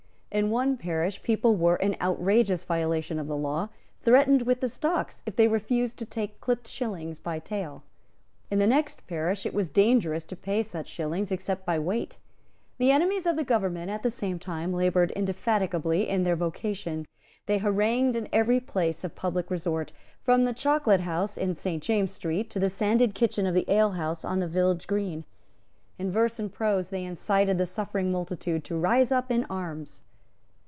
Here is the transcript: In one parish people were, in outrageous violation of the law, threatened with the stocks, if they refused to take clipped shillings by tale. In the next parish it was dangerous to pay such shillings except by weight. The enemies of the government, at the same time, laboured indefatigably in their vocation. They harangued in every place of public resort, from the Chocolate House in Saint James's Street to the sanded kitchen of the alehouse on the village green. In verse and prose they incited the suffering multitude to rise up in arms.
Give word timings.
In 0.33 0.49
one 0.49 0.77
parish 0.77 1.23
people 1.23 1.57
were, 1.57 1.75
in 1.75 1.97
outrageous 1.99 2.63
violation 2.63 3.19
of 3.19 3.27
the 3.27 3.35
law, 3.35 3.67
threatened 4.01 4.43
with 4.43 4.61
the 4.61 4.69
stocks, 4.69 5.21
if 5.25 5.35
they 5.35 5.49
refused 5.49 5.97
to 5.97 6.05
take 6.05 6.39
clipped 6.39 6.69
shillings 6.69 7.19
by 7.19 7.37
tale. 7.37 7.83
In 8.49 8.57
the 8.57 8.65
next 8.65 9.05
parish 9.07 9.45
it 9.45 9.53
was 9.53 9.67
dangerous 9.67 10.23
to 10.23 10.37
pay 10.37 10.63
such 10.63 10.87
shillings 10.87 11.33
except 11.33 11.65
by 11.65 11.77
weight. 11.77 12.17
The 12.77 12.91
enemies 12.91 13.25
of 13.25 13.35
the 13.35 13.43
government, 13.43 13.91
at 13.91 14.03
the 14.03 14.09
same 14.09 14.39
time, 14.39 14.71
laboured 14.71 15.11
indefatigably 15.11 16.07
in 16.07 16.23
their 16.23 16.37
vocation. 16.37 17.07
They 17.45 17.57
harangued 17.57 18.15
in 18.15 18.29
every 18.31 18.61
place 18.61 19.03
of 19.03 19.15
public 19.15 19.51
resort, 19.51 19.91
from 20.23 20.45
the 20.45 20.53
Chocolate 20.53 21.01
House 21.01 21.37
in 21.37 21.55
Saint 21.55 21.83
James's 21.83 22.15
Street 22.15 22.49
to 22.51 22.59
the 22.59 22.69
sanded 22.69 23.13
kitchen 23.15 23.45
of 23.45 23.53
the 23.53 23.69
alehouse 23.69 24.23
on 24.23 24.39
the 24.39 24.47
village 24.47 24.87
green. 24.87 25.25
In 25.99 26.09
verse 26.09 26.39
and 26.39 26.53
prose 26.53 26.89
they 26.89 27.03
incited 27.03 27.57
the 27.57 27.65
suffering 27.65 28.13
multitude 28.13 28.63
to 28.63 28.77
rise 28.77 29.11
up 29.11 29.29
in 29.29 29.43
arms. 29.49 30.03